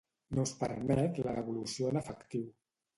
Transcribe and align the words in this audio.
No 0.37 0.45
es 0.49 0.53
permet 0.61 1.21
la 1.29 1.37
devolució 1.37 1.95
en 1.95 2.05
efectiu 2.05 2.53